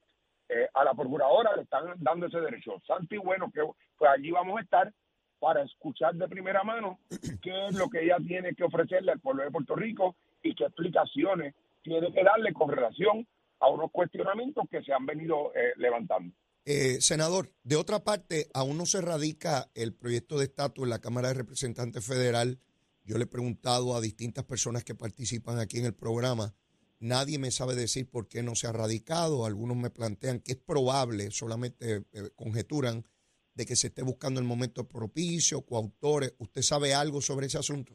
Eh, 0.50 0.68
a 0.74 0.84
la 0.84 0.94
procuradora 0.94 1.56
le 1.56 1.64
están 1.64 1.94
dando 1.98 2.28
ese 2.28 2.42
derecho. 2.42 2.82
Santi, 2.86 3.18
bueno, 3.18 3.50
que 3.54 3.62
pues 3.98 4.12
allí 4.12 4.32
vamos 4.32 4.58
a 4.58 4.62
estar 4.62 4.94
para 5.42 5.64
escuchar 5.64 6.14
de 6.16 6.28
primera 6.30 6.64
mano 6.64 7.00
qué 7.42 7.68
es 7.68 7.76
lo 7.76 7.90
que 7.90 8.04
ella 8.04 8.18
tiene 8.26 8.54
que 8.54 8.64
ofrecerle 8.64 9.12
al 9.12 9.20
pueblo 9.20 9.44
de 9.44 9.50
Puerto 9.50 9.76
Rico 9.76 10.16
y 10.44 10.54
qué 10.54 10.66
explicaciones 10.66 11.56
tiene 11.82 12.14
que 12.14 12.24
darle 12.24 12.54
con 12.54 12.70
relación 12.70 13.28
a 13.60 13.68
unos 13.68 13.90
cuestionamientos 13.92 14.66
que 14.70 14.84
se 14.84 14.94
han 14.94 15.08
venido 15.08 15.52
eh, 15.56 15.74
levantando. 15.78 16.34
Eh, 16.64 17.02
senador, 17.02 17.52
de 17.64 17.76
otra 17.76 18.04
parte, 18.04 18.50
aún 18.54 18.78
no 18.78 18.86
se 18.86 19.02
radica 19.02 19.72
el 19.74 19.96
proyecto 19.96 20.38
de 20.38 20.46
estatus 20.46 20.84
en 20.84 20.92
la 20.92 21.02
Cámara 21.02 21.30
de 21.30 21.34
Representantes 21.34 22.06
Federal. 22.06 22.60
Yo 23.04 23.18
le 23.18 23.24
he 23.24 23.28
preguntado 23.28 23.96
a 23.96 24.02
distintas 24.02 24.46
personas 24.46 24.84
que 24.84 24.94
participan 24.94 25.58
aquí 25.58 25.80
en 25.80 25.86
el 25.86 25.96
programa. 25.96 26.54
Nadie 27.00 27.40
me 27.40 27.50
sabe 27.50 27.74
decir 27.74 28.08
por 28.08 28.28
qué 28.28 28.44
no 28.44 28.54
se 28.54 28.68
ha 28.68 28.74
radicado. 28.74 29.48
Algunos 29.48 29.76
me 29.76 29.90
plantean 29.90 30.40
que 30.40 30.52
es 30.52 30.60
probable, 30.60 31.32
solamente 31.32 32.04
eh, 32.14 32.30
conjeturan, 32.36 33.06
de 33.54 33.66
que 33.66 33.76
se 33.76 33.88
esté 33.88 34.04
buscando 34.04 34.40
el 34.40 34.46
momento 34.46 34.88
propicio, 34.88 35.66
coautores. 35.66 36.36
¿Usted 36.40 36.62
sabe 36.62 36.94
algo 36.94 37.22
sobre 37.22 37.48
ese 37.48 37.58
asunto? 37.58 37.94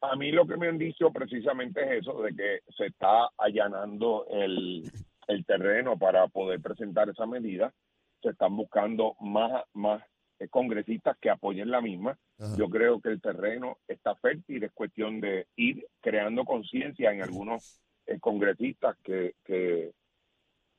A 0.00 0.16
mí 0.16 0.32
lo 0.32 0.46
que 0.46 0.56
me 0.56 0.68
han 0.68 0.78
dicho 0.78 1.10
precisamente 1.12 1.80
es 1.82 2.02
eso, 2.02 2.20
de 2.22 2.34
que 2.34 2.60
se 2.76 2.86
está 2.86 3.28
allanando 3.38 4.26
el, 4.30 4.90
el 5.28 5.44
terreno 5.46 5.96
para 5.96 6.26
poder 6.28 6.60
presentar 6.60 7.08
esa 7.08 7.26
medida. 7.26 7.72
Se 8.20 8.30
están 8.30 8.56
buscando 8.56 9.14
más, 9.20 9.64
más 9.74 10.02
congresistas 10.50 11.16
que 11.20 11.30
apoyen 11.30 11.70
la 11.70 11.80
misma. 11.80 12.18
Ajá. 12.38 12.54
Yo 12.58 12.68
creo 12.68 13.00
que 13.00 13.10
el 13.10 13.20
terreno 13.20 13.78
está 13.86 14.14
fértil, 14.16 14.64
es 14.64 14.72
cuestión 14.72 15.20
de 15.20 15.46
ir 15.56 15.86
creando 16.00 16.44
conciencia 16.44 17.12
en 17.12 17.22
algunos 17.22 17.80
eh, 18.06 18.18
congresistas 18.18 18.96
que, 19.02 19.34
que, 19.44 19.92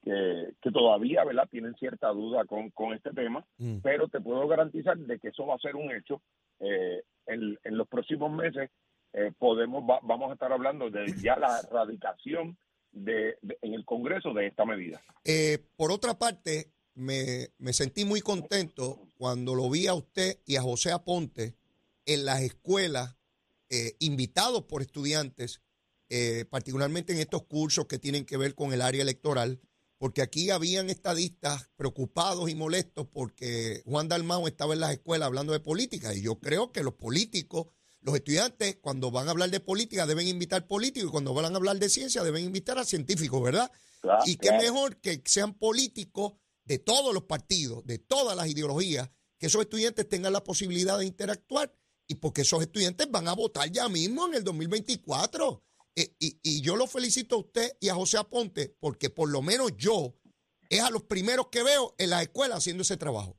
que, 0.03 0.53
que 0.62 0.72
todavía 0.72 1.24
¿verdad? 1.24 1.48
tienen 1.50 1.74
cierta 1.75 2.10
duda 2.10 2.45
con, 2.45 2.69
con 2.72 2.93
este 2.93 3.12
tema, 3.12 3.45
Mm. 3.57 3.77
pero 3.81 4.07
te 4.10 4.19
puedo 4.22 4.48
garantizar 4.48 4.98
de 4.98 5.17
que 5.19 5.29
eso 5.29 5.45
va 5.45 5.55
a 5.55 5.60
ser 5.60 5.75
un 5.75 5.91
hecho. 5.95 6.22
Eh, 6.60 7.03
en, 7.27 7.57
en 7.63 7.77
los 7.77 7.88
próximos 7.88 8.31
meses 8.31 8.69
eh, 9.13 9.31
podemos 9.39 9.83
va- 9.89 10.00
vamos 10.03 10.29
a 10.29 10.33
estar 10.33 10.51
hablando 10.51 10.89
de 10.89 11.05
ya 11.22 11.36
la 11.38 11.62
radicación 11.72 12.57
de, 12.91 13.38
de- 13.41 13.57
en 13.62 13.74
el 13.74 13.86
Congreso 13.86 14.33
de 14.33 14.48
esta 14.48 14.65
medida. 14.65 15.01
Eh, 15.24 15.60
por 15.77 15.91
otra 15.91 16.17
parte, 16.19 16.72
me, 16.95 17.48
me 17.57 17.74
sentí 17.74 18.05
muy 18.05 18.22
contento 18.22 19.07
cuando 19.17 19.55
lo 19.55 19.69
vi 19.69 19.88
a 19.88 19.93
usted 19.93 20.38
y 20.45 20.57
a 20.57 20.62
José 20.62 20.91
Aponte 20.91 21.55
en 22.05 22.25
las 22.25 22.41
escuelas, 22.41 23.15
invitados 24.00 24.63
por 24.65 24.81
estudiantes, 24.83 25.62
particularmente 26.51 27.13
en 27.13 27.19
estos 27.19 27.43
cursos 27.43 27.88
que 27.88 27.98
tienen 27.98 28.25
que 28.25 28.38
ver 28.38 28.53
con 28.55 28.72
el 28.74 28.81
área 28.81 29.01
electoral, 29.01 29.60
porque 30.03 30.22
aquí 30.22 30.50
habían 30.50 30.89
estadistas 30.89 31.69
preocupados 31.77 32.50
y 32.50 32.55
molestos 32.55 33.07
porque 33.07 33.81
Juan 33.86 34.10
Dalmau 34.10 34.45
estaba 34.48 34.74
en 34.74 34.81
las 34.81 34.91
escuelas 34.91 35.27
hablando 35.27 35.53
de 35.53 35.62
política, 35.62 36.13
y 36.13 36.22
yo 36.22 36.41
creo 36.41 36.74
que 36.74 36.83
los 36.83 36.95
políticos 36.95 37.67
los 38.01 38.13
estudiantes, 38.13 38.79
cuando 38.81 39.12
van 39.12 39.29
a 39.29 39.31
hablar 39.31 39.50
de 39.50 39.62
política, 39.62 40.05
deben 40.05 40.27
invitar 40.27 40.67
políticos 40.67 41.07
y 41.07 41.12
cuando 41.13 41.33
van 41.33 41.53
a 41.53 41.55
hablar 41.55 41.79
de 41.79 41.88
ciencia, 41.88 42.22
deben 42.22 42.43
invitar 42.43 42.77
a 42.77 42.83
científicos, 42.83 43.41
¿verdad? 43.41 43.72
Claro, 44.01 44.22
y 44.25 44.36
qué 44.36 44.50
claro. 44.50 44.63
mejor 44.63 44.98
que 44.98 45.22
sean 45.24 45.53
políticos 45.53 46.33
de 46.65 46.79
todos 46.79 47.13
los 47.13 47.24
partidos, 47.24 47.86
de 47.86 47.98
todas 47.98 48.36
las 48.36 48.50
ideologías, 48.50 49.10
que 49.39 49.45
esos 49.45 49.62
estudiantes 49.62 50.10
tengan 50.10 50.33
la 50.33 50.43
posibilidad 50.43 51.00
de 51.00 51.05
interactuar 51.05 51.74
y 52.10 52.15
porque 52.15 52.41
esos 52.41 52.62
estudiantes 52.62 53.10
van 53.10 53.29
a 53.29 53.36
votar 53.36 53.72
ya 53.72 53.88
mismo 53.88 54.27
en 54.27 54.33
el 54.33 54.43
2024. 54.43 55.63
Eh, 55.95 56.15
y, 56.19 56.39
y 56.41 56.62
yo 56.62 56.75
lo 56.75 56.88
felicito 56.88 57.35
a 57.35 57.39
usted 57.39 57.71
y 57.79 57.89
a 57.89 57.95
José 57.95 58.17
Aponte 58.17 58.75
porque 58.79 59.09
por 59.09 59.31
lo 59.31 59.41
menos 59.41 59.75
yo 59.77 60.15
es 60.69 60.81
a 60.81 60.89
los 60.89 61.03
primeros 61.03 61.47
que 61.47 61.63
veo 61.63 61.93
en 61.97 62.09
la 62.09 62.21
escuela 62.21 62.55
haciendo 62.55 62.81
ese 62.81 62.97
trabajo. 62.97 63.38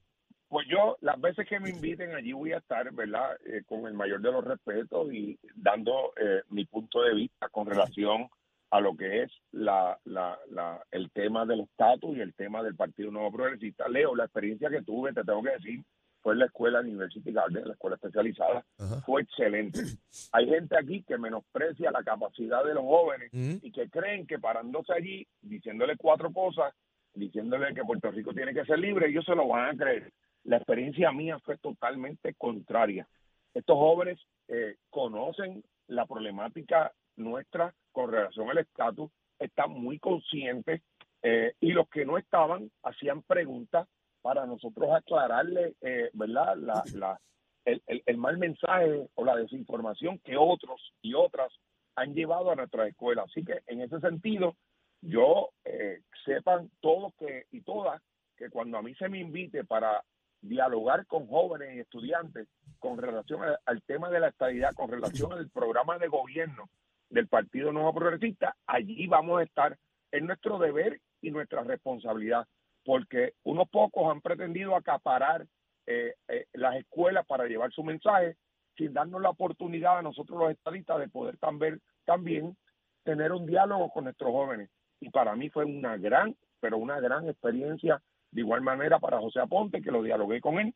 Pues 0.49 0.69
yo, 0.71 0.97
las 1.01 1.21
veces 1.21 1.49
que 1.49 1.59
me 1.59 1.71
inviten 1.71 2.15
allí 2.15 2.33
voy 2.33 2.53
a 2.53 2.59
estar, 2.59 2.93
¿verdad? 2.93 3.37
Eh, 3.45 3.63
con 3.67 3.89
el 3.89 3.95
mayor 3.95 4.21
de 4.21 4.31
los 4.31 4.45
respetos 4.45 5.13
y 5.13 5.37
dando 5.57 6.13
eh, 6.17 6.43
mi 6.51 6.65
punto 6.65 7.03
de 7.03 7.13
vista 7.15 7.49
con 7.49 7.67
relación 7.67 8.29
a 8.71 8.81
lo 8.81 8.97
que 8.97 9.23
es 9.23 9.33
la, 9.51 9.99
la, 10.05 10.39
la, 10.51 10.81
el 10.93 11.11
tema 11.11 11.45
del 11.45 11.63
estatus 11.63 12.17
y 12.17 12.21
el 12.21 12.35
tema 12.35 12.63
del 12.63 12.77
Partido 12.77 13.11
Nuevo 13.11 13.33
Progresista. 13.33 13.89
Leo, 13.89 14.15
la 14.15 14.25
experiencia 14.27 14.71
que 14.71 14.83
tuve, 14.83 15.13
te 15.13 15.25
tengo 15.25 15.43
que 15.43 15.51
decir, 15.51 15.85
fue 16.25 16.35
la 16.37 16.47
escuela 16.47 16.81
University 16.81 17.31
Garden, 17.31 17.69
la 17.69 17.75
escuela 17.75 17.97
especializada, 17.97 18.65
Ajá. 18.79 19.03
fue 19.03 19.21
excelente. 19.21 19.81
Hay 20.33 20.49
gente 20.49 20.75
aquí 20.75 21.03
que 21.03 21.19
menosprecia 21.19 21.91
la 21.91 22.03
capacidad 22.03 22.65
de 22.65 22.73
los 22.73 22.83
jóvenes 22.83 23.29
y 23.31 23.71
que 23.71 23.91
creen 23.91 24.27
que 24.27 24.39
parándose 24.39 24.95
allí, 24.95 25.29
diciéndole 25.43 25.99
cuatro 25.99 26.33
cosas, 26.33 26.73
diciéndole 27.13 27.75
que 27.75 27.85
Puerto 27.85 28.11
Rico 28.11 28.33
tiene 28.33 28.55
que 28.55 28.65
ser 28.65 28.79
libre, 28.79 29.09
ellos 29.09 29.27
se 29.27 29.35
lo 29.35 29.49
van 29.49 29.75
a 29.75 29.77
creer. 29.77 30.13
La 30.45 30.57
experiencia 30.57 31.13
mía 31.13 31.39
fue 31.41 31.59
totalmente 31.59 32.33
contraria. 32.39 33.07
Estos 33.53 33.77
jóvenes 33.77 34.19
eh, 34.49 34.77
conocen 34.89 35.63
la 35.89 36.07
problemática 36.07 36.91
nuestra 37.17 37.75
con 37.93 38.11
relación 38.11 38.49
al 38.49 38.59
estatus, 38.59 39.11
están 39.39 39.73
muy 39.73 39.99
conscientes 39.99 40.81
eh, 41.23 41.53
y 41.61 41.73
los 41.73 41.87
que 41.91 42.07
no 42.07 42.17
estaban 42.17 42.71
hacían 42.83 43.21
preguntas 43.23 43.87
para 44.25 44.47
nosotros 44.47 44.89
aclararle, 44.91 45.75
eh, 45.83 46.09
¿verdad? 46.15 46.57
La, 46.95 47.21
el, 47.67 48.17
mal 48.17 48.39
mensaje 48.39 49.07
o 49.17 49.23
la 49.23 49.37
desinformación 49.37 50.19
que 50.21 50.39
otros 50.39 50.95
y 51.03 51.13
otras 51.13 51.53
han 51.95 52.15
llevado 52.15 52.51
a 52.51 52.57
nuestra 52.57 52.89
escuela. 52.89 53.25
Así 53.29 53.45
que 53.45 53.61
en 53.67 53.83
ese 53.83 54.01
sentido, 54.01 54.57
yo 55.03 55.51
eh, 55.67 56.01
sepan 56.25 56.71
todos 56.81 57.13
que 57.19 57.45
y 57.51 57.61
todas 57.61 58.01
que 58.39 58.49
cuando 58.49 58.79
a 58.79 58.83
mí 58.83 58.95
se 58.95 59.11
me 59.11 59.19
invite 59.19 59.63
para 59.63 60.03
dialogar 60.41 61.05
con 61.05 61.27
jóvenes 61.27 61.77
y 61.77 61.81
estudiantes 61.81 62.49
con 62.79 62.97
relación 62.97 63.43
al 63.67 63.83
tema 63.83 64.09
de 64.09 64.21
la 64.21 64.29
estabilidad, 64.29 64.73
con 64.73 64.91
relación 64.91 65.35
al 65.35 65.51
programa 65.51 65.99
de 65.99 66.09
gobierno 66.09 66.71
del 67.11 67.29
Partido 67.29 67.73
Nuevo 67.73 67.93
Progresista, 67.93 68.57
allí 68.67 69.07
vamos 69.07 69.41
a 69.41 69.45
estar 69.45 69.77
en 70.13 70.27
nuestro 70.27 70.59
deber 70.59 70.99
y 71.21 71.31
nuestra 71.31 71.63
responsabilidad, 71.63 72.47
porque 72.85 73.35
unos 73.45 73.69
pocos 73.69 74.11
han 74.11 74.21
pretendido 74.21 74.77
acaparar 74.77 75.47
eh, 75.87 76.15
eh, 76.29 76.47
las 76.55 76.77
escuelas 76.77 77.27
para 77.27 77.47
llevar 77.47 77.73
su 77.73 77.83
mensaje 77.83 78.37
sin 78.77 78.93
darnos 78.93 79.23
la 79.23 79.31
oportunidad 79.31 79.99
a 79.99 80.03
nosotros 80.03 80.39
los 80.39 80.51
estadistas 80.51 80.99
de 80.99 81.09
poder 81.09 81.37
también, 81.39 82.57
tener 83.05 83.33
un 83.33 83.47
diálogo 83.47 83.91
con 83.91 84.05
nuestros 84.05 84.31
jóvenes. 84.31 84.71
Y 85.01 85.11
para 85.11 85.37
mí 85.37 85.51
fue 85.51 85.65
una 85.65 85.97
gran, 85.97 86.35
pero 86.61 86.79
una 86.79 86.99
gran 87.01 87.29
experiencia, 87.29 88.03
de 88.31 88.41
igual 88.41 88.63
manera 88.63 88.99
para 88.99 89.21
José 89.21 89.41
Aponte, 89.41 89.83
que 89.83 89.93
lo 89.93 90.03
dialogué 90.03 90.41
con 90.41 90.59
él, 90.59 90.75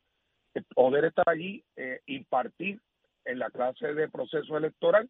eh, 0.55 0.63
poder 0.75 1.07
estar 1.07 1.29
allí, 1.29 1.65
eh, 1.77 2.01
impartir 2.07 2.81
en 3.25 3.39
la 3.39 3.51
clase 3.51 3.95
de 3.95 4.09
proceso 4.09 4.57
electoral 4.57 5.09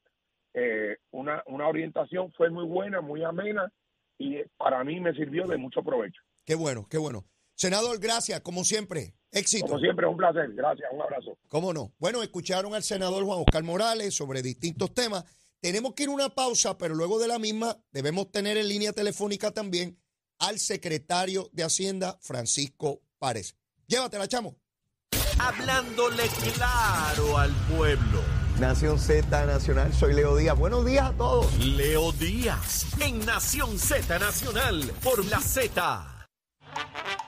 eh, 0.54 0.96
una, 1.10 1.42
una 1.46 1.68
orientación 1.68 2.32
fue 2.32 2.50
muy 2.50 2.64
buena, 2.64 3.00
muy 3.00 3.22
amena 3.22 3.70
y 4.18 4.42
para 4.56 4.82
mí 4.82 4.98
me 5.00 5.14
sirvió 5.14 5.46
de 5.46 5.56
mucho 5.56 5.82
provecho. 5.82 6.20
Qué 6.48 6.54
bueno, 6.54 6.86
qué 6.88 6.96
bueno. 6.96 7.26
Senador, 7.56 7.98
gracias, 7.98 8.40
como 8.40 8.64
siempre. 8.64 9.14
Éxito. 9.30 9.66
Como 9.66 9.80
siempre, 9.80 10.06
un 10.06 10.16
placer. 10.16 10.50
Gracias, 10.54 10.88
un 10.90 11.02
abrazo. 11.02 11.36
¿Cómo 11.46 11.74
no? 11.74 11.92
Bueno, 11.98 12.22
escucharon 12.22 12.74
al 12.74 12.82
senador 12.82 13.22
Juan 13.22 13.40
Oscar 13.40 13.62
Morales 13.64 14.14
sobre 14.14 14.40
distintos 14.40 14.94
temas. 14.94 15.26
Tenemos 15.60 15.92
que 15.92 16.04
ir 16.04 16.08
a 16.08 16.12
una 16.12 16.30
pausa, 16.30 16.78
pero 16.78 16.94
luego 16.94 17.18
de 17.18 17.28
la 17.28 17.38
misma 17.38 17.76
debemos 17.92 18.32
tener 18.32 18.56
en 18.56 18.66
línea 18.66 18.94
telefónica 18.94 19.50
también 19.50 20.00
al 20.38 20.58
secretario 20.58 21.50
de 21.52 21.64
Hacienda, 21.64 22.16
Francisco 22.22 23.02
Párez. 23.18 23.54
Llévatela, 23.86 24.26
chamo. 24.26 24.56
Hablándole 25.38 26.22
claro 26.54 27.36
al 27.36 27.54
pueblo. 27.76 28.22
Nación 28.58 28.98
Z 28.98 29.44
Nacional, 29.44 29.92
soy 29.92 30.14
Leo 30.14 30.34
Díaz. 30.34 30.56
Buenos 30.56 30.86
días 30.86 31.10
a 31.10 31.12
todos. 31.12 31.58
Leo 31.58 32.10
Díaz 32.12 32.86
en 33.02 33.18
Nación 33.26 33.78
Z 33.78 34.18
Nacional 34.18 34.90
por 35.02 35.22
la 35.26 35.40
Z. 35.40 36.17
Thank 36.78 37.27